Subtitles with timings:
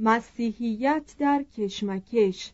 [0.00, 2.52] مسیحیت در کشمکش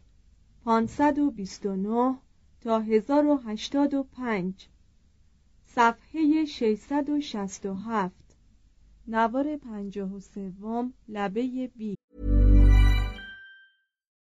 [0.64, 2.14] 529
[2.60, 4.68] تا 1085
[5.66, 8.12] صفحه 667
[9.08, 11.96] نوار 53 لبه بی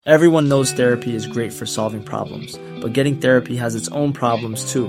[0.06, 4.72] Everyone knows therapy is great for solving problems, but getting therapy has its own problems
[4.72, 4.88] too,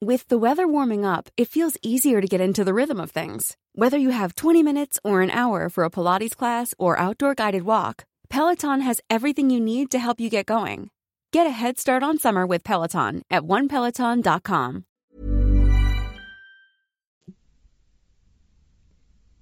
[0.00, 3.56] With the weather warming up, it feels easier to get into the rhythm of things.
[3.74, 7.62] Whether you have 20 minutes or an hour for a Pilates class or outdoor guided
[7.62, 10.90] walk, Peloton has everything you need to help you get going.
[11.32, 14.84] Get a head start on summer with Peloton at onepeloton.com.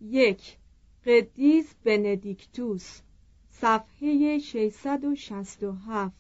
[0.01, 0.59] یک
[1.07, 3.01] قدیس بندیکتوس
[3.51, 6.13] صفحه 667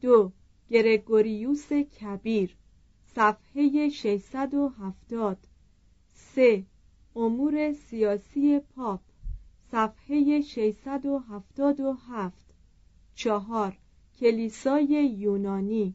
[0.00, 0.32] دو
[0.70, 2.56] گرگوریوس کبیر
[3.15, 5.37] صفحه 670
[6.13, 6.65] سه.
[7.15, 8.99] امور سیاسی پاپ.
[9.71, 12.33] صفحه 677
[13.15, 13.77] چهار.
[14.19, 15.93] کلیسای یونانی.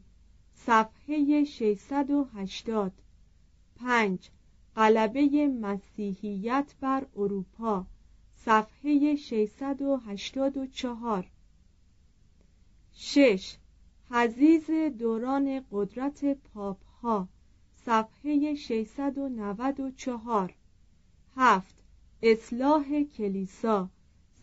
[0.53, 2.93] صفحه 680
[3.75, 4.29] پنج.
[4.75, 7.85] غلبه مسیحیت بر اروپا.
[8.35, 11.27] صفحه 684
[12.93, 13.55] شش.
[14.11, 14.69] حزیز
[14.99, 17.27] دوران قدرت پاپ ها
[17.85, 20.53] صفحه 694
[21.35, 21.75] هفت
[22.23, 23.89] اصلاح کلیسا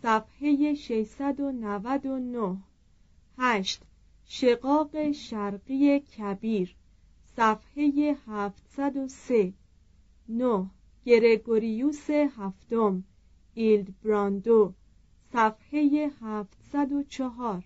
[0.02, 2.56] صفحه 699
[3.38, 3.82] هشت
[4.24, 6.76] شقاق شرقی کبیر
[7.36, 9.52] صفحه 703
[10.28, 10.70] نه
[11.04, 13.04] گرگوریوس هفتم
[13.54, 14.74] ایلد براندو
[15.32, 17.64] صفحه 704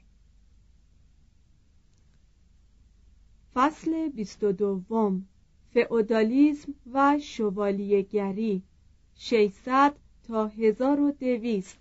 [3.55, 5.27] فصل بیست و دوم.
[5.75, 8.63] فئودالیسم و شوالیهگری.
[9.15, 9.95] 600
[10.29, 11.77] تا 1200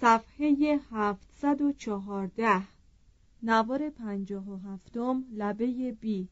[0.00, 2.62] صفحه 714
[3.42, 5.24] نوار پنجاه و هفتم.
[5.32, 6.28] لبه بی.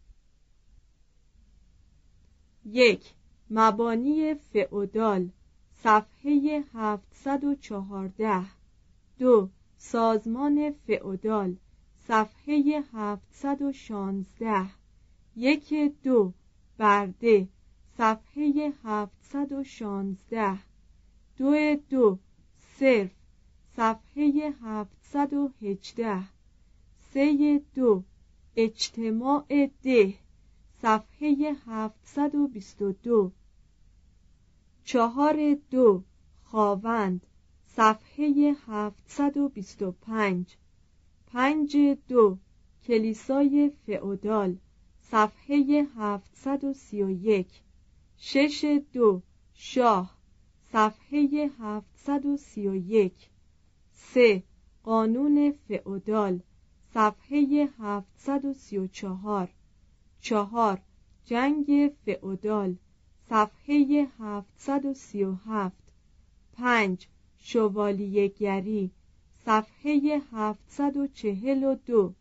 [2.64, 3.14] یک.
[3.50, 5.28] مبانی فئودال.
[5.82, 8.44] صفحه 714
[9.18, 9.48] دو.
[9.76, 11.56] سازمان فئودال.
[12.10, 14.70] صفحه 716
[15.36, 16.32] یک دو.
[16.78, 17.48] برده.
[17.98, 20.58] صفحه 716
[21.36, 22.18] دو دو.
[22.78, 23.10] صرف.
[23.76, 26.22] صفحه 718
[27.14, 28.04] سه دو.
[28.56, 29.44] اجتماع
[29.82, 30.14] ده.
[30.82, 33.32] صفحه 722
[34.84, 36.02] چهار دو.
[36.44, 37.26] خاوند.
[37.66, 38.54] صفحه
[39.06, 40.56] 725
[41.32, 41.76] پنج
[42.08, 42.38] دو
[42.82, 44.56] کلیسای فئودال
[45.00, 47.46] صفحه 731
[48.16, 49.22] شش دو
[49.54, 50.16] شاه
[50.72, 53.12] صفحه 731
[53.92, 54.42] سه
[54.82, 56.40] قانون فئودال
[56.94, 59.48] صفحه 734
[60.20, 60.80] چهار.
[61.24, 62.76] جنگ فئودال
[63.28, 65.72] صفحه 737
[66.52, 68.90] 5 شوالیه گری
[69.46, 72.14] صفحه 742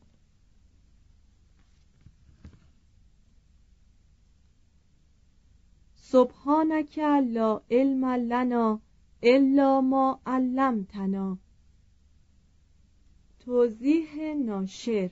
[6.12, 6.98] سبحانك
[7.34, 8.80] لا علم لنا
[9.24, 11.38] الا ما علمتنا.
[13.40, 15.10] توضیح ناشر.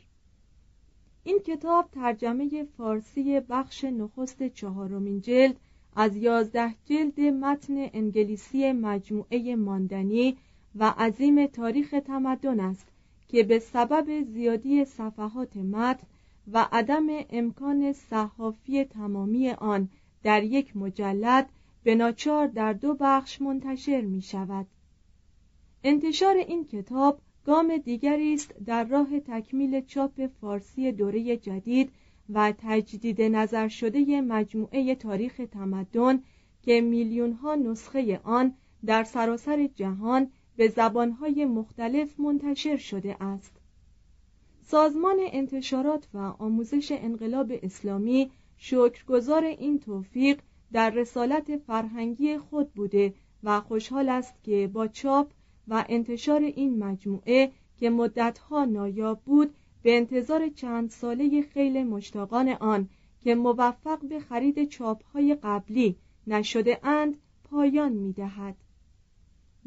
[1.24, 5.60] این کتاب ترجمه فارسی بخش نخست چهارمین جلد
[5.96, 10.38] از یازده جلد متن انگلیسی مجموعه ماندنی
[10.80, 12.88] و عظیم تاریخ تمدن است
[13.28, 16.08] که به سبب زیادی صفحات متن
[16.52, 19.90] و عدم امکان صحافی تمامی آن
[20.24, 21.50] در یک مجلد
[21.84, 24.68] به ناچار در دو بخش منتشر می شود
[25.84, 31.92] انتشار این کتاب گام دیگری است در راه تکمیل چاپ فارسی دوره جدید
[32.30, 36.24] و تجدید نظر شده مجموعه تاریخ تمدن
[36.62, 38.54] که میلیون ها نسخه آن
[38.86, 43.52] در سراسر جهان به زبانهای مختلف منتشر شده است
[44.62, 50.40] سازمان انتشارات و آموزش انقلاب اسلامی شکرگزار این توفیق
[50.72, 53.14] در رسالت فرهنگی خود بوده
[53.44, 55.32] و خوشحال است که با چاپ
[55.68, 62.90] و انتشار این مجموعه که مدتها نایاب بود به انتظار چند ساله خیل مشتاقان آن
[63.22, 65.96] که موفق به خرید چاپهای قبلی
[66.28, 68.56] نشده اند پایان می دهد.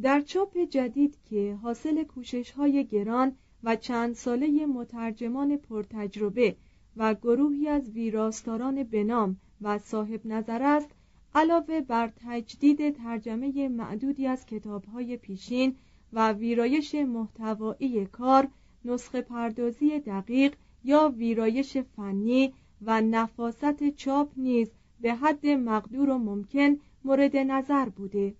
[0.02, 3.32] در چاپ جدید که حاصل کوشش های گران
[3.64, 6.56] و چند ساله مترجمان پرتجربه
[6.96, 10.90] و گروهی از ویراستاران بنام و صاحب نظر است
[11.34, 15.76] علاوه بر تجدید ترجمه معدودی از کتابهای پیشین
[16.12, 18.48] و ویرایش محتوایی کار
[18.84, 20.54] نسخه پردازی دقیق
[20.84, 22.52] یا ویرایش فنی
[22.82, 24.70] و نفاست چاپ نیز
[25.00, 28.34] به حد مقدور و ممکن مورد نظر بوده.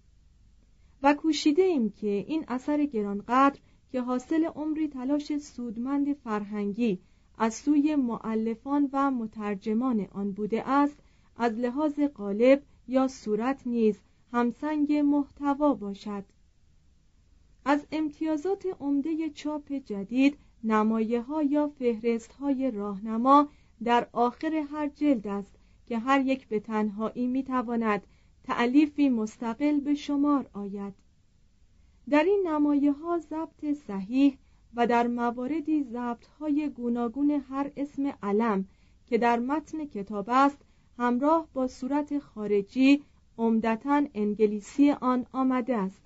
[1.02, 3.60] و کوشیده ایم که این اثر گرانقدر
[3.92, 6.98] که حاصل عمری تلاش سودمند فرهنگی
[7.38, 10.98] از سوی معلفان و مترجمان آن بوده است
[11.36, 14.00] از لحاظ قالب یا صورت نیز
[14.32, 16.24] همسنگ محتوا باشد.
[17.64, 23.48] از امتیازات عمده چاپ جدید نمایه ها یا فهرست های راهنما
[23.84, 25.54] در آخر هر جلد است
[25.86, 28.06] که هر یک به تنهایی می تواند
[28.50, 30.94] تعلیفی مستقل به شمار آید.
[32.10, 34.38] در این نمایه ها ضبط صحیح
[34.74, 38.64] و در مواردی ضبط های گوناگون هر اسم علم
[39.06, 40.58] که در متن کتاب است
[40.98, 43.02] همراه با صورت خارجی
[43.38, 46.02] عمدتا انگلیسی آن آمده است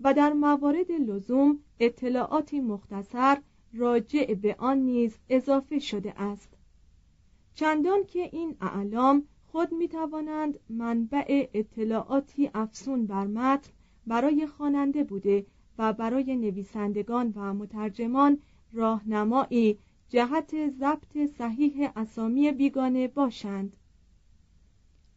[0.00, 3.38] و در موارد لزوم اطلاعاتی مختصر
[3.74, 6.48] راجع به آن نیز اضافه شده است.
[7.54, 13.70] چندان که این اعلام خود می توانند منبع اطلاعاتی افسون بر متن
[14.06, 15.46] برای خواننده بوده
[15.78, 18.38] و برای نویسندگان و مترجمان
[18.72, 23.76] راهنمایی جهت ضبط صحیح اسامی بیگانه باشند.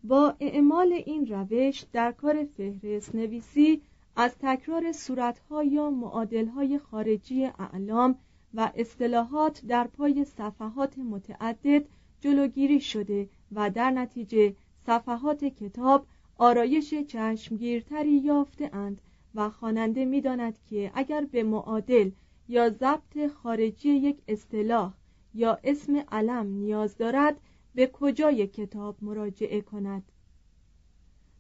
[0.04, 3.82] با اعمال این روش در کار فهرست نویسی
[4.16, 8.16] از تکرار صورتها یا معادلهای خارجی اعلام
[8.54, 11.86] و اصطلاحات در پای صفحات متعدد
[12.22, 14.56] جلوگیری شده و در نتیجه
[14.86, 16.06] صفحات کتاب
[16.38, 19.02] آرایش چشمگیرتری یافته اند
[19.36, 22.12] و خواننده می‌داند که اگر به معادل
[22.48, 24.94] یا ضبط خارجی یک اصطلاح
[25.34, 27.40] یا اسم علم نیاز دارد
[27.76, 30.04] به کجای کتاب مراجعه کند؟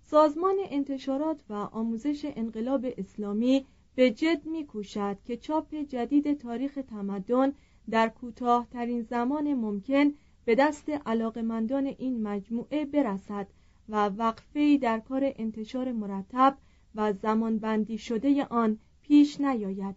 [0.05, 7.53] سازمان انتشارات و آموزش انقلاب اسلامی به جد میکوشد که چاپ جدید تاریخ تمدن
[7.89, 10.13] در کوتاهترین زمان ممکن
[10.49, 13.47] به دست علاقمندان این مجموعه برسد
[13.89, 16.57] و وقفه در کار انتشار مرتب
[16.95, 19.95] و زمانبندی شده آن پیش نیاید.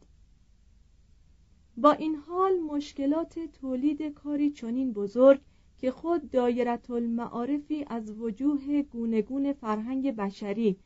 [1.76, 5.40] با این حال مشکلات تولید کاری چنین بزرگ
[5.78, 10.76] که خود دایرت المعارفی از وجوه گونگون فرهنگ بشری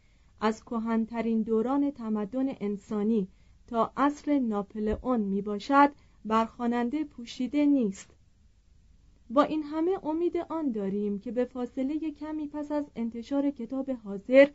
[0.41, 3.29] از کهنترین دوران تمدن انسانی
[3.67, 5.93] تا عصر ناپلئون می باشد
[6.25, 8.16] برخواننده پوشیده نیست.
[9.31, 14.49] با این همه امید آن داریم که به فاصله کمی پس از انتشار کتاب حاضر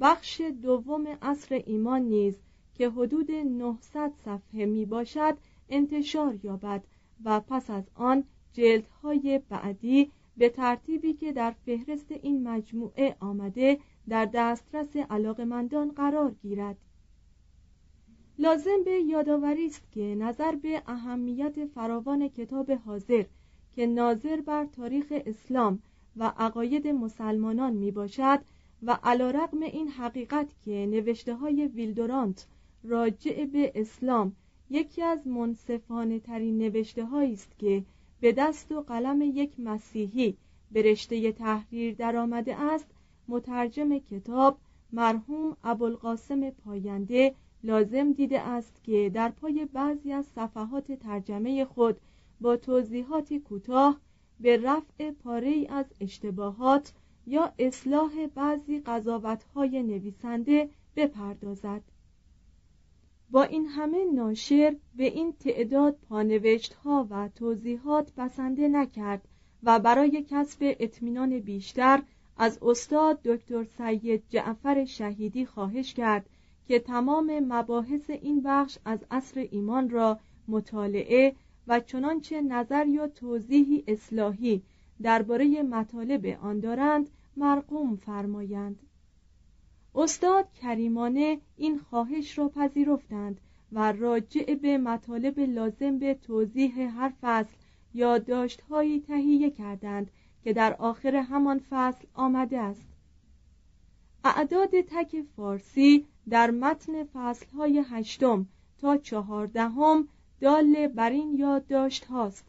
[0.00, 2.34] بخش دوم عصر ایمان نیز
[2.74, 5.36] که حدود 900 صفحه می باشد
[5.68, 6.84] انتشار یابد
[7.24, 13.78] و پس از آن جلدهای بعدی به ترتیبی که در فهرست این مجموعه آمده
[14.08, 16.76] در دسترس علاقمندان قرار گیرد.
[18.38, 23.24] لازم به یادآوری است که نظر به اهمیت فراوان کتاب حاضر
[23.76, 25.82] که ناظر بر تاریخ اسلام
[26.16, 28.40] و عقاید مسلمانان می باشد
[28.82, 32.46] و علا رقم این حقیقت که نوشته های ویلدورانت
[32.84, 34.32] راجع به اسلام
[34.70, 37.84] یکی از منصفانه ترین نوشته است که
[38.20, 40.36] به دست و قلم یک مسیحی
[40.72, 42.86] به رشته تحریر درآمده است
[43.28, 44.58] مترجم کتاب
[44.92, 51.96] مرحوم ابوالقاسم پاینده لازم دیده است که در پای بعضی از صفحات ترجمه خود
[52.40, 54.00] با توضیحاتی کوتاه
[54.40, 56.92] به رفع پاره از اشتباهات
[57.26, 61.82] یا اصلاح بعضی قضاوتهای نویسنده بپردازد.
[63.30, 69.28] با این همه ناشر به این تعداد پانوشت ها و توضیحات بسنده نکرد
[69.62, 72.02] و برای کسب اطمینان بیشتر
[72.36, 76.30] از استاد دکتر سید جعفر شهیدی خواهش کرد
[76.66, 81.34] که تمام مباحث این بخش از عصر ایمان را مطالعه
[81.68, 84.62] و چنانچه نظر یا توضیحی اصلاحی
[85.02, 88.78] درباره مطالب آن دارند مرقوم فرمایند.
[89.94, 93.40] استاد کریمانه این خواهش را پذیرفتند
[93.72, 97.56] و راجع به مطالب لازم به توضیح هر فصل
[97.94, 100.10] یادداشتهایی تهیه کردند
[100.44, 102.86] که در آخر همان فصل آمده است.
[104.24, 108.46] اعداد تک فارسی در متن فصلهای هشتم
[108.78, 110.08] تا چهاردهم
[110.44, 112.44] دال بر این یادداشت هاست.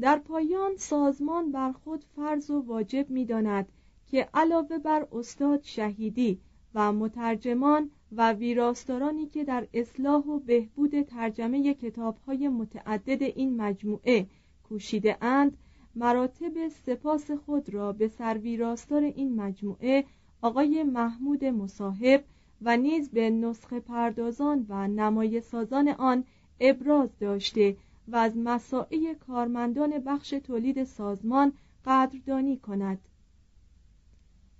[0.00, 3.68] در پایان سازمان بر خود فرض و واجب می داند
[4.06, 6.40] که علاوه بر استاد شهیدی
[6.74, 14.26] و مترجمان و ویراستارانی که در اصلاح و بهبود ترجمه کتابهای متعدد این مجموعه
[14.68, 15.58] کوشیده اند
[15.94, 20.04] مراتب سپاس خود را به سرویراستار این مجموعه
[20.42, 22.24] آقای محمود مصاحب
[22.62, 26.24] و نیز به نسخه پردازان و نمای سازان آن
[26.60, 27.76] ابراز داشته
[28.08, 31.52] و از مساعی کارمندان بخش تولید سازمان
[31.84, 32.98] قدردانی کند.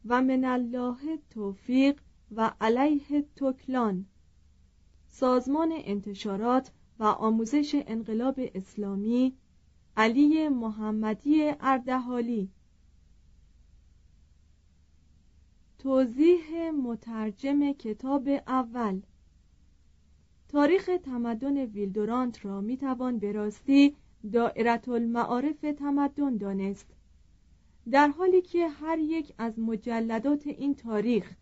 [0.07, 2.01] و من الله توفیق
[2.37, 4.07] و علیه تکلان.
[5.09, 9.37] سازمان انتشارات و آموزش انقلاب اسلامی
[9.97, 12.51] علی محمدی اردهالی.
[15.87, 19.01] توضیح مترجم کتاب اول.
[20.49, 23.97] تاریخ تمدن ویلدورانت را می‌توان به راستی
[24.33, 26.87] دائرت المعارف تمدن دانست.
[27.91, 31.33] در حالی که هر یک از مجلدات این تاریخ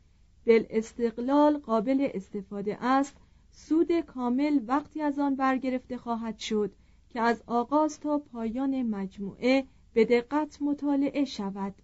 [0.47, 3.17] استقلال قابل استفاده است
[3.53, 6.75] سود کامل وقتی از آن برگرفته خواهد شد
[7.11, 11.75] که از آغاز تا پایان مجموعه به دقت مطالعه شود.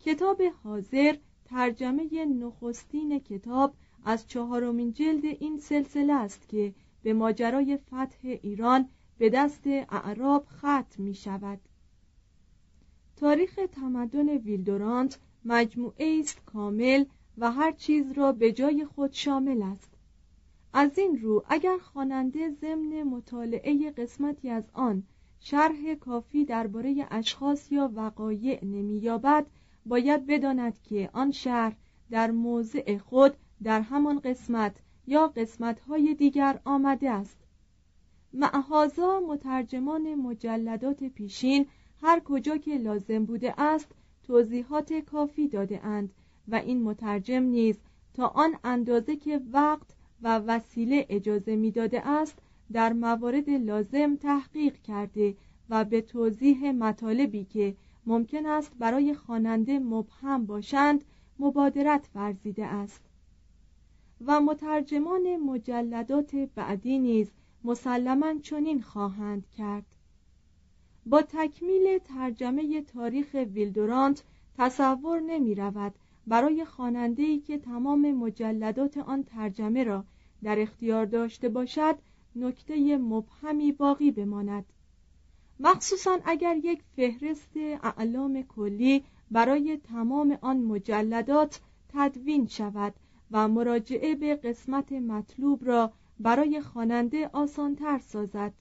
[0.00, 1.16] کتاب حاضر
[1.52, 9.30] ترجمه نخستین کتاب از چهارمین جلد این سلسله است که به ماجرای فتح ایران به
[9.30, 11.60] دست اعراب ختم می شود.
[13.16, 17.04] تاریخ تمدن ویلدورانت مجموعه است کامل
[17.38, 19.90] و هر چیز را به جای خود شامل است.
[20.72, 25.02] از این رو اگر خواننده ضمن مطالعه قسمتی از آن
[25.40, 29.46] شرح کافی درباره اشخاص یا وقایع نمییابد
[29.86, 31.76] باید بداند که آن شرح
[32.10, 37.38] در موضع خود در همان قسمت یا قسمتهای دیگر آمده است.
[38.32, 41.66] معهازا مترجمان مجلدات پیشین
[42.02, 43.88] هر کجا که لازم بوده است
[44.22, 46.12] توضیحات کافی داده اند
[46.48, 47.78] و این مترجم نیز
[48.14, 52.38] تا آن اندازه که وقت و وسیله اجازه می‌داده است
[52.72, 55.36] در موارد لازم تحقیق کرده
[55.70, 61.04] و به توضیح مطالبی که ممکن است برای خواننده مبهم باشند
[61.38, 63.00] مبادرت ورزیده است.
[64.26, 67.30] و مترجمان مجلدات بعدی نیز
[67.64, 69.86] مسلما چنین خواهند کرد.
[71.06, 74.24] با تکمیل ترجمه تاریخ ویلدورانت
[74.58, 75.94] تصور نمی رود
[76.26, 76.66] برای
[77.16, 80.04] ای که تمام مجلدات آن ترجمه را
[80.42, 81.98] در اختیار داشته باشد
[82.36, 84.64] نکته مبهمی باقی بماند.
[85.64, 92.94] مخصوصا اگر یک فهرست اعلام کلی برای تمام آن مجلدات تدوین شود
[93.30, 98.52] و مراجعه به قسمت مطلوب را برای خواننده آسانتر سازد.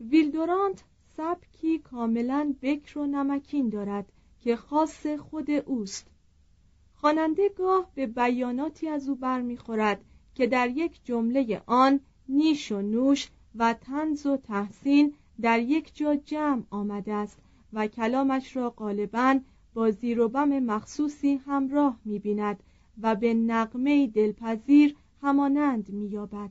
[0.00, 0.84] ویلدورانت
[1.16, 6.06] سبکی کاملا بکر و نمکین دارد که خاص خود اوست.
[6.94, 13.30] خواننده گاه به بیاناتی از او برمیخورد که در یک جمله آن نیش و نوش
[13.54, 17.38] و تنز و تحسین در یک جا جمع آمده است
[17.72, 19.40] و کلامش را غالبا
[19.74, 22.62] با زیر و بم مخصوصی همراه می‌بیند
[23.02, 26.50] و به نقمه دلپذیر همانند مییابد.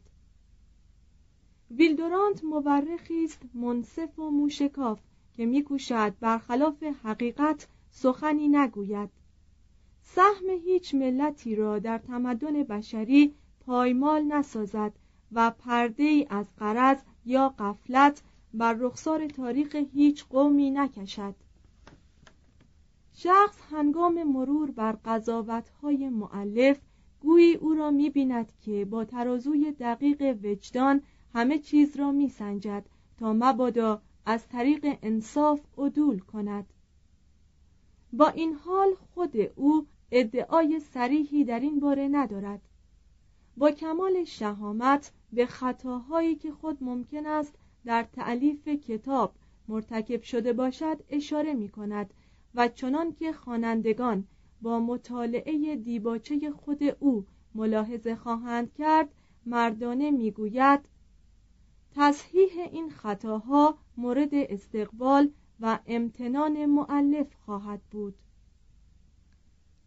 [1.71, 4.99] ویلدورانت مورخی است منصف و موشکاف
[5.33, 9.09] که میکوشد برخلاف حقیقت سخنی نگوید.
[10.03, 13.33] سهم هیچ ملتی را در تمدن بشری
[13.65, 14.93] پایمال نسازد
[15.35, 18.21] و پرده ای از قرض یا قفلت
[18.53, 21.35] بر رخسار تاریخ هیچ قومی نکشد.
[23.13, 26.79] شخص هنگام مرور بر قضاوتهای معلف
[27.21, 31.01] گویی او را می‌بیند که با ترازوی دقیق وجدان
[31.33, 32.85] همه چیز را میسنجد
[33.19, 36.73] تا مبادا از طریق انصاف عدول کند.
[38.13, 42.61] با این حال خود او ادعای سریحی در این باره ندارد.
[43.57, 49.35] با کمال شهامت به خطاهایی که خود ممکن است در تعلیف کتاب
[49.67, 52.13] مرتکب شده باشد اشاره می کند
[52.55, 54.27] و چنان که خوانندگان
[54.61, 57.25] با مطالعه دیباچه خود او
[57.55, 59.09] ملاحظه خواهند کرد
[59.45, 60.79] مردانه می‌گوید
[61.95, 68.15] تصحیح این خطاها مورد استقبال و امتنان معلف خواهد بود.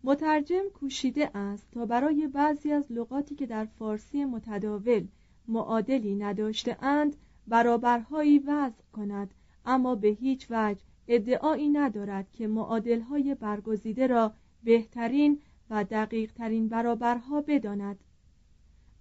[0.04, 5.06] مترجم کوشیده است تا برای بعضی از لغاتی که در فارسی متداول
[5.48, 9.34] معادلی نداشته اند برابرهایی وضع کند.
[9.64, 14.32] اما به هیچ وجه ادعایی ندارد که معادلهای برگزیده را
[14.64, 17.98] بهترین و دقیق ترین برابرها بداند.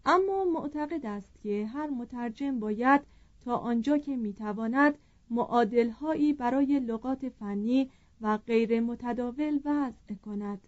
[0.05, 3.01] اما معتقد است که هر مترجم باید
[3.45, 4.97] تا آنجا که می‌تواند
[5.29, 7.89] معادلهایی برای لغات فنی
[8.21, 10.61] و غیر متداول وضع کند.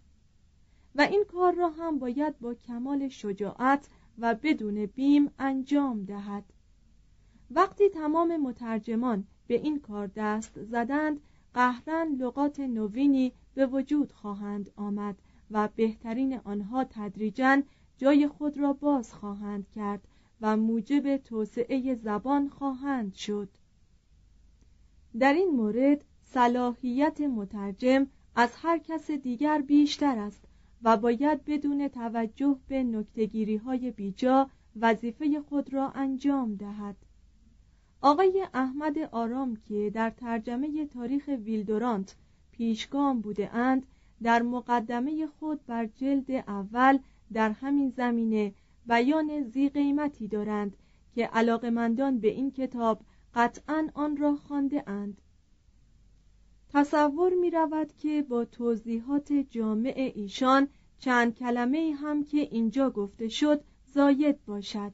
[0.94, 3.88] و این کار را هم باید با کمال شجاعت
[4.18, 6.44] و بدون بیم انجام دهد.
[7.50, 11.20] وقتی تمام مترجمان به این کار دست زدند
[11.54, 15.16] قهرن لغات نوینی به وجود خواهند آمد
[15.50, 17.62] و بهترین آنها تدریجا
[17.96, 20.08] جای خود را باز خواهند کرد
[20.40, 23.48] و موجب توسعه زبان خواهند شد.
[25.18, 30.47] در این مورد صلاحیت مترجم از هر کس دیگر بیشتر است
[30.82, 36.96] و باید بدون توجه به نکتگیری های بیجا وظیفه خود را انجام دهد.
[38.00, 42.16] آقای احمد آرام که در ترجمه تاریخ ویلدورانت
[42.52, 43.86] پیشگام بوده اند
[44.22, 46.98] در مقدمه خود بر جلد اول
[47.32, 48.52] در همین زمینه
[48.86, 50.76] بیان زی قیمتی دارند
[51.14, 53.00] که علاقمندان به این کتاب
[53.34, 55.20] قطعا آن را خوانده اند.
[56.68, 63.64] تصور می رود که با توضیحات جامع ایشان چند کلمه هم که اینجا گفته شد
[63.86, 64.92] زاید باشد.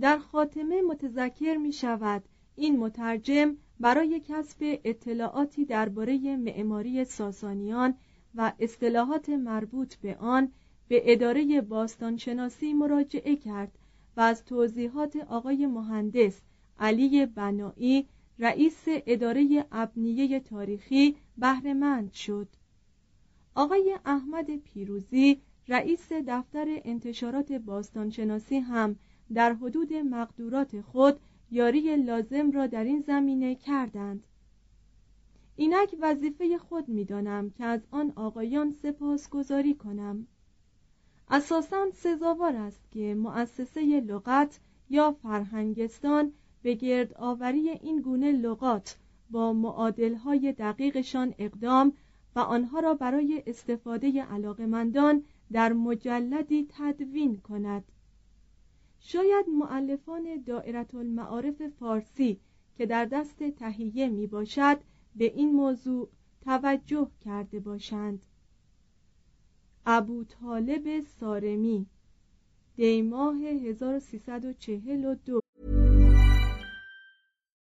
[0.00, 2.22] در خاتمه متذکر می شود
[2.56, 7.94] این مترجم برای کسب اطلاعاتی درباره معماری ساسانیان
[8.34, 10.52] و اصطلاحات مربوط به آن
[10.88, 13.72] به اداره باستانشناسی مراجعه کرد
[14.16, 16.40] و از توضیحات آقای مهندس
[16.78, 18.08] علی بنایی
[18.42, 22.48] رئیس اداره ابنیه تاریخی بهرهمند شد.
[23.54, 28.96] آقای احمد پیروزی رئیس دفتر انتشارات باستانشناسی هم
[29.34, 34.26] در حدود مقدورات خود یاری لازم را در این زمینه کردند.
[35.56, 40.26] اینک وظیفه خود می‌دانم که از آن آقایان سپاسگزاری کنم.
[41.30, 48.98] اساسا سزاوار است که مؤسسه لغت یا فرهنگستان به گرد آوری این گونه لغات
[49.30, 51.92] با معادلهای دقیقشان اقدام
[52.36, 57.84] و آنها را برای استفاده علاقمندان در مجلدی تدوین کند.
[59.00, 62.40] شاید معلفان دائرت المعارف فارسی
[62.76, 64.80] که در دست تهیه می باشد
[65.16, 66.08] به این موضوع
[66.44, 68.22] توجه کرده باشند.
[69.86, 71.86] ابو طالب سارمی
[72.76, 75.42] دیماه 1342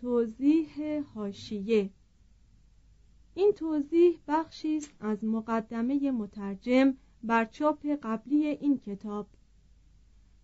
[0.00, 1.90] توضیح هاشیه
[3.34, 9.26] این توضیح بخشی است از مقدمه مترجم بر چاپ قبلی این کتاب.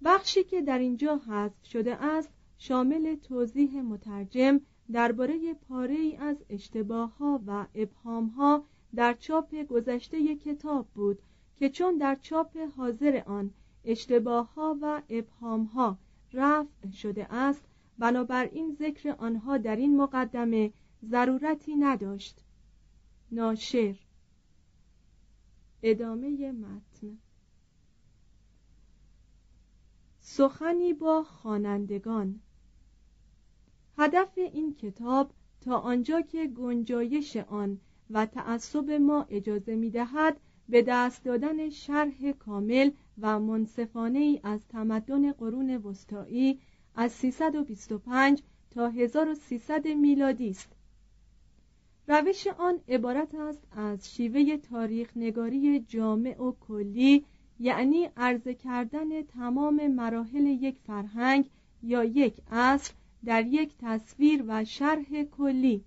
[0.04, 4.60] بخشی که در اینجا حذف شده است شامل توضیح مترجم
[4.92, 8.64] درباره پاره ای از اشتباه ها و ابهام ها
[8.94, 11.18] در چاپ گذشته کتاب بود
[11.58, 13.50] که چون در چاپ حاضر آن
[13.84, 15.98] اشتباه ها و ابهام ها
[16.32, 17.64] رفع شده است
[17.98, 20.72] بنابراین ذکر آنها در این مقدمه
[21.04, 22.44] ضرورتی نداشت.
[23.32, 23.96] ناشر.
[25.82, 27.18] ادامه متن.
[30.20, 32.40] سخنی با خوانندگان.
[33.98, 35.30] هدف این کتاب
[35.61, 37.80] تا آنجا که گنجایش آن
[38.11, 44.68] و تعصب ما اجازه می دهد به دست دادن شرح کامل و منصفانه ای از
[44.68, 46.61] تمدن قرون وسطایی
[46.96, 50.72] از 325 تا 1300 میلادی است.
[52.09, 57.24] روش آن عبارت است از شیوه تاریخ نگاری جامع و کلی
[57.61, 61.50] یعنی عرضه کردن تمام مراحل یک فرهنگ
[61.82, 62.92] یا یک عصر
[63.24, 65.85] در یک تصویر و شرح کلی.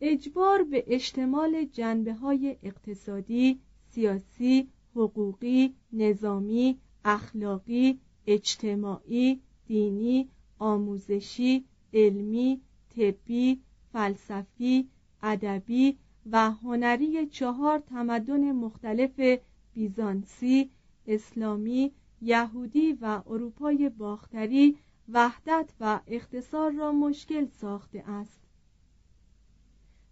[0.00, 11.64] اجبار به اشتمال جنبه های اقتصادی، سیاسی، حقوقی، نظامی، اخلاقی، اجتماعی، دینی، آموزشی،
[11.94, 12.60] علمی،
[12.96, 13.60] طبی،
[13.92, 14.88] فلسفی،
[15.22, 15.98] ادبی
[16.32, 19.38] و هنری چهار تمدن مختلف
[19.74, 20.70] بیزانسی،
[21.06, 24.76] اسلامی، یهودی و اروپای باختری
[25.08, 28.40] وحدت و اختصار را مشکل ساخته است.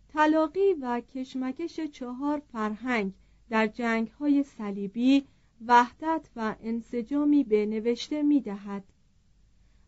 [0.08, 3.12] تلاقی و کشمکش چهار فرهنگ
[3.50, 5.26] در جنگ های صلیبی
[5.66, 8.84] وحدت و انسجامی به نوشته می دهد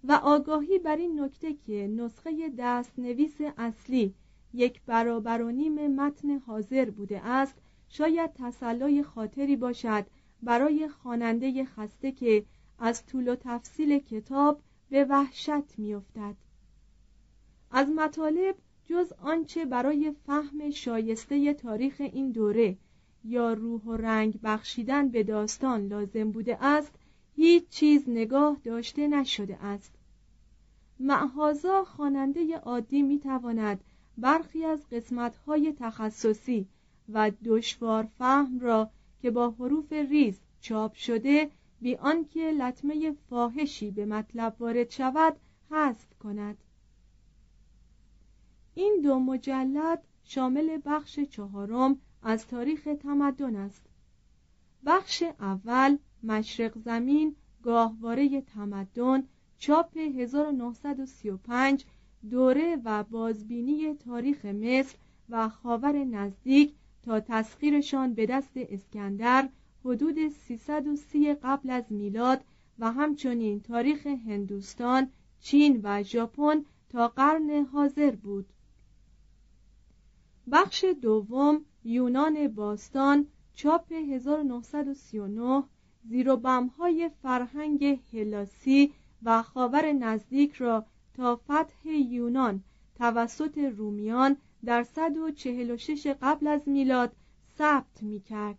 [0.05, 4.15] و آگاهی بر این نکته که نسخه دست نویس اصلی
[4.55, 7.55] یک برابر و نیم متن حاضر بوده است
[7.89, 10.07] شاید تسلای خاطری باشد
[10.43, 12.45] برای خواننده خسته که
[12.79, 16.37] از طول و تفصیل کتاب به وحشت میافتد.
[17.71, 18.57] از مطالب
[18.87, 22.77] جز آنچه برای فهم شایسته تاریخ این دوره
[23.25, 26.95] یا روح و رنگ بخشیدن به داستان لازم بوده است
[27.37, 29.95] هیچ چیز نگاه داشته نشده است.
[31.01, 33.85] معهازا خواننده عادی می‌تواند
[34.19, 36.67] برخی از قسمت‌های تخصصی
[37.09, 38.91] و دشوار فهم را
[39.23, 45.37] که با حروف ریز چاپ شده بی آنکه لطمه فاحشی به مطلب وارد شود
[45.71, 46.59] حذف کند.
[48.75, 53.83] این دو مجلد شامل بخش چهارم از تاریخ تمدن است
[54.87, 59.23] بخش اول مشرق زمین گاهواره تمدن
[59.59, 61.85] چاپ 1935
[62.31, 64.97] دوره و بازبینی تاریخ مصر
[65.29, 69.49] و خاور نزدیک تا تسخیرشان به دست اسکندر
[69.85, 72.45] حدود 330 قبل از میلاد
[72.79, 78.47] و همچنین تاریخ هندوستان، چین و ژاپن تا قرن حاضر بود.
[80.53, 85.65] بخش دوم یونان باستان چاپ 1939
[86.05, 86.31] زیر
[86.79, 92.65] های فرهنگ هلاسی و خاور نزدیک را تا فتح یونان
[92.99, 97.13] توسط رومیان در 146 قبل از میلاد
[97.59, 98.59] ثبت می کرد.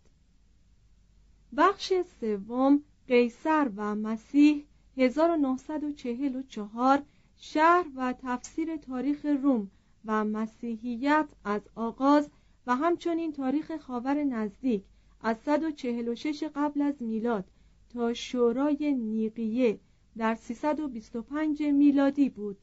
[1.57, 4.65] بخش سوم قیصر و مسیح
[4.97, 7.01] 1944
[7.38, 9.71] شهر و تفسیر تاریخ روم
[10.05, 12.29] و مسیحیت از آغاز
[12.67, 14.84] و همچنین تاریخ خاور نزدیک
[15.21, 17.45] از 146 قبل از میلاد
[17.89, 19.80] تا شورای نیقیه
[20.17, 22.58] در 325 میلادی بود.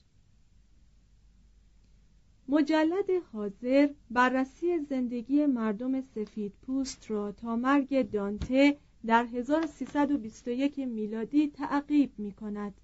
[2.49, 12.13] مجلد حاضر بررسی زندگی مردم سفید پوست را تا مرگ دانته در 1321 میلادی تعقیب
[12.19, 12.75] می کند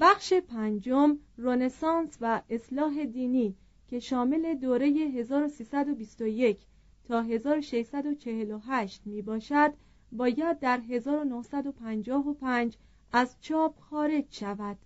[0.00, 3.54] بخش پنجم رونسانس و اصلاح دینی
[3.88, 6.58] که شامل دوره 1321
[7.04, 9.74] تا 1648 می باشد
[10.12, 12.76] باید در 1955
[13.12, 14.78] از چاپ خارج شود.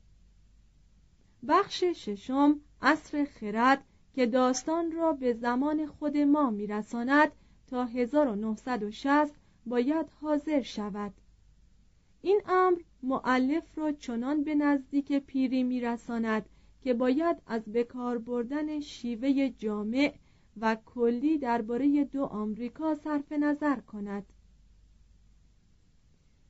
[1.48, 3.84] بخش ششم عصر خرد
[4.14, 7.32] که داستان را به زمان خود ما میرساند
[7.66, 9.34] تا 1960
[9.66, 11.12] باید حاضر شود.
[12.22, 16.48] این امر معلف را چنان به نزدیک پیری میرساند
[16.88, 20.14] که باید از بکار بردن شیوه جامع
[20.60, 24.32] و کلی درباره دو آمریکا صرف نظر کند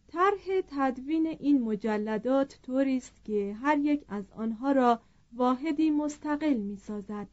[0.09, 5.01] طرح تدوین این مجلدات طوری است که هر یک از آنها را
[5.33, 7.29] واحدی مستقل می سازد.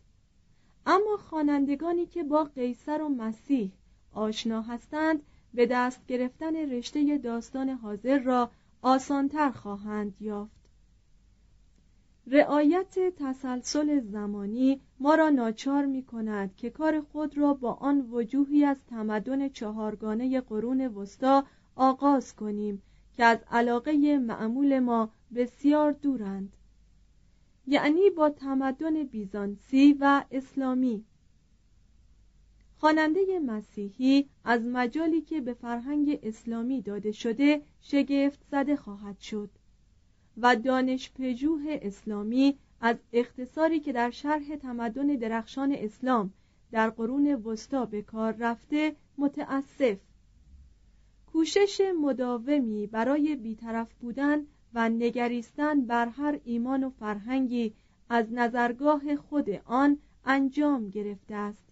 [0.85, 3.71] اما خوانندگانی که با قیصر و مسیح
[4.11, 10.64] آشنا هستند به دست گرفتن رشته داستان حاضر را آسانتر خواهند یافت
[12.27, 18.65] رعایت تسلسل زمانی ما را ناچار می کند که کار خود را با آن وجوهی
[18.65, 21.43] از تمدن چهارگانه قرون وسطا
[21.75, 22.81] آغاز کنیم
[23.13, 26.53] که از علاقه معمول ما بسیار دورند.
[27.67, 31.05] یعنی با تمدن بیزانسی و اسلامی.
[32.77, 39.49] خواننده مسیحی از مجالی که به فرهنگ اسلامی داده شده شگفت زده خواهد شد.
[40.37, 46.33] و دانش پژوه اسلامی از اختصاری که در شرح تمدن درخشان اسلام
[46.71, 49.97] در قرون وسطا به کار رفته متاسف.
[51.31, 57.73] کوشش مداومی برای بیطرف بودن و نگریستن بر هر ایمان و فرهنگی
[58.09, 61.63] از نظرگاه خود آن انجام گرفته است.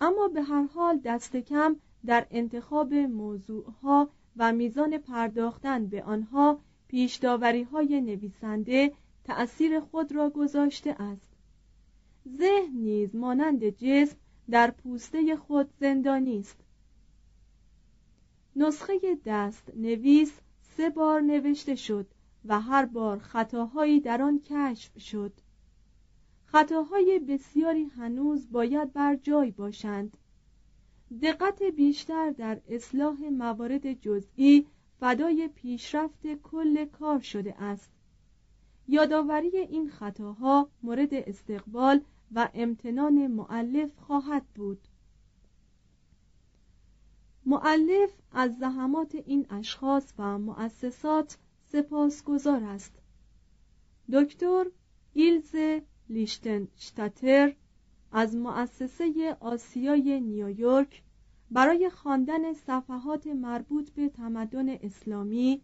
[0.00, 7.62] اما به هر حال دست کم در انتخاب موضوعها و میزان پرداختن به آنها پیشداوری
[7.62, 8.92] های نویسنده
[9.24, 11.30] تأثیر خود را گذاشته است.
[12.38, 14.16] ذهن نیز مانند جسم
[14.50, 16.60] در پوسته خود زندانی است.
[18.56, 20.32] نسخه دست نویس
[20.76, 22.06] سه بار نوشته شد
[22.44, 25.32] و هر بار خطاهایی در آن کشف شد.
[26.44, 30.16] خطاهای بسیاری هنوز باید بر جای باشند.
[31.22, 34.66] دقت بیشتر در اصلاح موارد جزئی
[35.00, 37.92] فدای پیشرفت کل کار شده است.
[38.88, 42.00] یادآوری این خطاها مورد استقبال
[42.32, 44.88] و امتنان معلف خواهد بود.
[47.46, 52.92] معلف از زحمات این اشخاص و مؤسسات سپاسگزار است.
[54.12, 54.66] دکتر
[55.12, 57.54] ایلز لیشتنشتاتر
[58.12, 61.02] از مؤسسه آسیای نیویورک
[61.50, 65.62] برای خواندن صفحات مربوط به تمدن اسلامی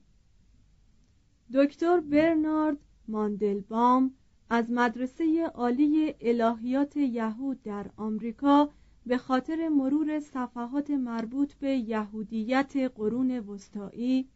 [1.55, 4.15] دکتر برنارد ماندلبام
[4.51, 8.71] از مدرسه عالی الهیات یهود در آمریکا
[9.07, 14.29] به خاطر مرور صفحات مربوط به یهودیت قرون وسطایی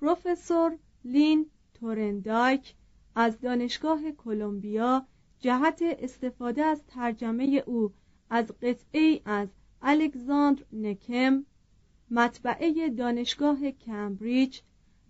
[0.00, 2.74] پروفسور لین تورندایک
[3.14, 5.06] از دانشگاه کلمبیا
[5.40, 7.92] جهت استفاده از ترجمه او
[8.30, 9.48] از قطعه از
[9.82, 11.44] الکساندر نکم
[12.10, 14.60] مطبعه دانشگاه کمبریج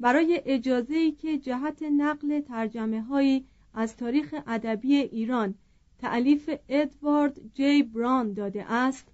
[0.00, 5.55] برای اجازه‌ای که جهت نقل ترجمه هایی از تاریخ ادبی ایران
[5.98, 9.09] تعلیف ادوارد جی بران داده است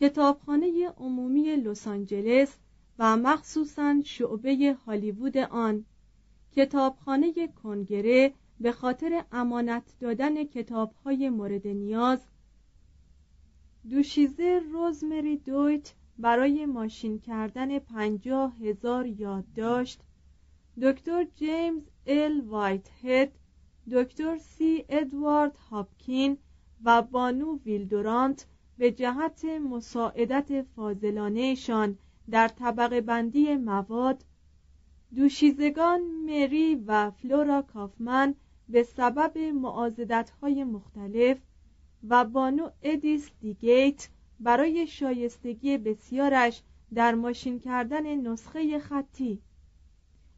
[0.00, 2.56] کتابخانه عمومی لس آنجلس
[2.98, 5.84] و مخصوصا شعبه هالیوود آن.
[6.56, 12.20] کتابخانه کنگره به خاطر امانت دادن کتابهای مورد نیاز
[13.90, 20.00] دوشیزه روزمری دویت برای ماشین کردن پنجاه هزار یادداشت
[20.82, 23.32] دکتر جیمز ال وایت هد
[23.92, 26.38] دکتر سی ادوارد هاپکین
[26.84, 28.46] و بانو ویلدورانت
[28.78, 31.98] به جهت مساعدت فاضلانهشان
[32.30, 34.24] در طبقه بندی مواد
[35.14, 38.34] دوشیزگان مری و فلورا کافمن
[38.68, 41.38] به سبب معازدت های مختلف
[42.08, 44.08] و بانو ادیس دیگیت
[44.40, 46.62] برای شایستگی بسیارش
[46.94, 49.42] در ماشین کردن نسخه خطی.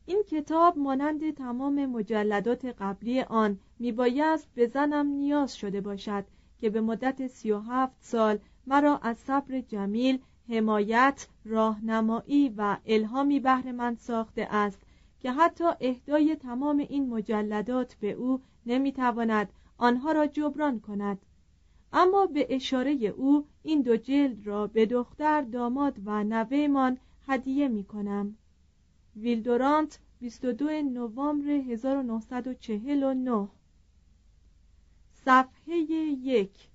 [0.07, 6.25] این کتاب مانند تمام مجلدات قبلی آن میبایست به زنم نیاز شده باشد
[6.59, 13.41] که به مدت سی و هفت سال مرا از صبر جمیل حمایت راهنمایی و الهامی
[13.41, 14.79] بهر من ساخته است
[15.21, 21.19] که حتی اهدای تمام این مجلدات به او نمی‌تواند آنها را جبران کند.
[21.97, 27.85] اما به اشاره او این دو جلد را به دختر داماد و نوهمان هدیه می
[27.85, 28.37] کنم
[29.17, 33.49] ویلدورانت 22 نوامبر 1949
[35.13, 36.69] صفحه یک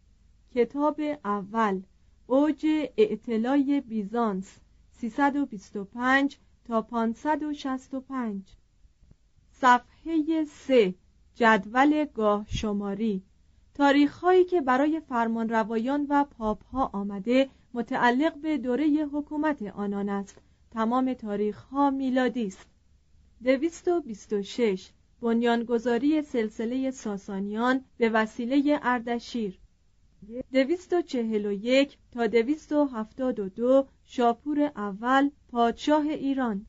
[0.52, 1.82] کتاب اول
[2.28, 2.66] اوج
[2.98, 4.60] اعتلای بیزانس
[4.92, 8.44] 325 تا 565
[9.52, 10.96] صفحه 3
[11.36, 13.24] جدول گاه شماری
[13.80, 20.42] تاریخ هایی که برای فرمانروایان و پاپ ها آمده متعلق به دوره حکومت آنان است.
[20.72, 22.68] تمام تاریخ ها میلادی است.
[23.44, 24.90] 226
[25.22, 29.60] بنیانگذاری سلسله ساسانیان به وسیله اردشیر.
[30.54, 36.66] 241 تا 272 شاپور اول پادشاه ایران.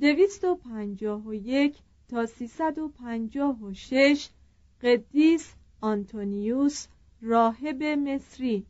[0.00, 1.76] 251
[2.08, 4.28] تا 356
[4.82, 6.86] قدیس آنتونیوس
[7.22, 8.66] راهب مصری.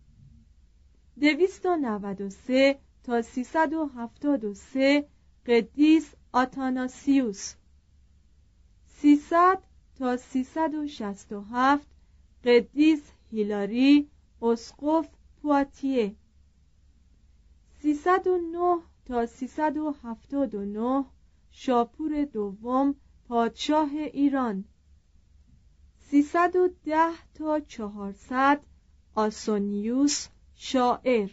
[1.20, 5.04] 293 تا 373
[5.46, 7.54] قدیس آتاناسیوس.
[8.86, 9.58] 300
[9.98, 11.86] تا 367
[12.44, 14.08] قدیس هیلاری
[14.42, 15.08] اسقف
[15.42, 16.14] پواتیه.
[17.82, 21.04] 309 تا 379
[21.50, 22.94] شاپور دوم
[23.28, 24.64] پادشاه ایران.
[26.12, 28.60] 310 تا 400
[29.14, 31.30] آسونیوس شاعر.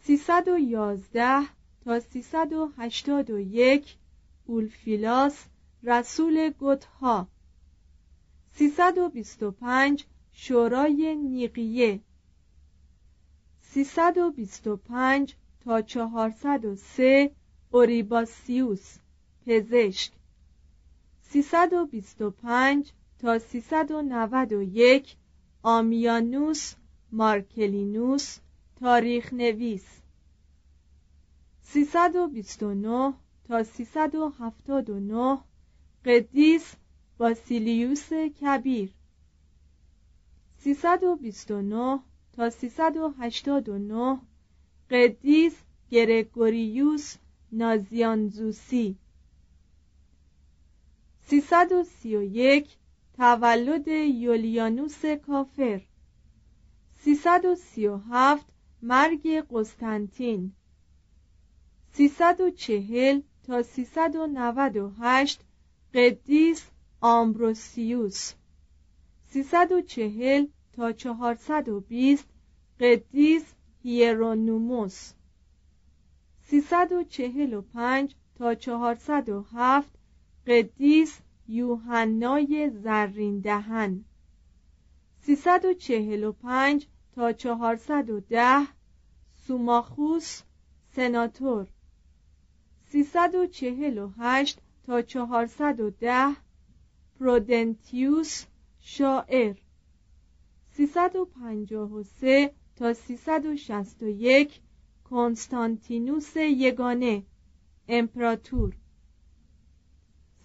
[0.00, 1.46] 311
[1.84, 3.96] تا 381
[4.46, 5.44] اولفیلاس
[5.82, 7.28] رسول گتها
[8.52, 12.00] 325 شورای نیقیه.
[13.62, 15.34] 325
[15.64, 17.30] تا 403
[17.70, 18.98] اوریباسیوس
[19.46, 20.12] پزشک.
[21.22, 25.16] 325 تا 391
[25.62, 26.74] آمیانوس
[27.12, 28.38] مارکلینوس
[28.80, 29.86] تاریخ نویس.
[31.62, 33.14] 329
[33.48, 35.38] تا 379
[36.04, 36.76] قدیس
[37.18, 38.88] باسیلیوس کبیر.
[40.58, 42.00] 329
[42.32, 44.20] تا 389
[44.90, 45.54] قدیس
[45.90, 47.16] گرگوریوس
[47.52, 48.96] نازیانزوسی.
[51.26, 52.76] 331
[53.16, 55.80] تولد یولیانوس کافر.
[57.04, 58.46] 337
[58.82, 60.52] مرگ قسطنطین.
[61.92, 65.40] 340 تا 398
[65.94, 66.64] قدیس
[67.00, 68.32] آمبروسیوس.
[69.26, 72.24] 340 تا 420
[72.80, 73.44] قدیس
[73.82, 75.12] هیرونوموس.
[76.42, 79.90] 345 تا 407
[80.46, 84.04] قدیس یوحنای زرین دهن.
[85.20, 88.66] 345 تا 410
[89.46, 90.42] سوماخوس
[90.96, 91.66] سناتور.
[92.86, 96.36] 348 تا 410
[97.20, 98.44] پرودنتیوس
[98.80, 99.56] شاعر.
[100.70, 104.60] 353 تا 361
[105.04, 107.22] کنستانتینوس یگانه
[107.88, 108.76] امپراتور.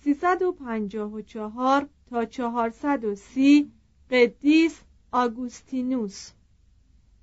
[0.04, 3.72] 354 تا 430
[4.12, 4.80] قدیس
[5.12, 6.32] آگوستینوس.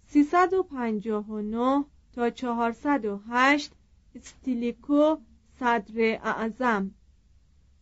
[0.07, 1.85] 359
[2.15, 3.73] تا 408
[4.15, 5.17] استیلیکو
[5.61, 6.91] صدر اعظم.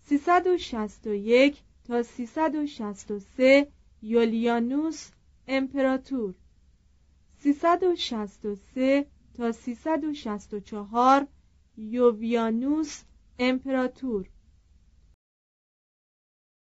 [0.08, 3.66] 361 تا 363
[4.02, 5.10] یولیانوس
[5.48, 6.34] امپراتور.
[7.38, 11.26] 363 تا 364
[11.76, 13.02] یوویانوس
[13.38, 14.26] امپراتور.